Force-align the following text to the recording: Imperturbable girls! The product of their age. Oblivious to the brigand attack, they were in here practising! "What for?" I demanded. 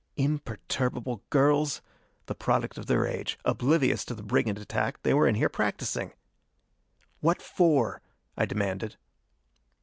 Imperturbable 0.17 1.21
girls! 1.29 1.83
The 2.25 2.33
product 2.33 2.79
of 2.79 2.87
their 2.87 3.05
age. 3.05 3.37
Oblivious 3.45 4.03
to 4.05 4.15
the 4.15 4.23
brigand 4.23 4.57
attack, 4.57 5.03
they 5.03 5.13
were 5.13 5.27
in 5.27 5.35
here 5.35 5.47
practising! 5.47 6.11
"What 7.19 7.39
for?" 7.39 8.01
I 8.35 8.47
demanded. 8.47 8.95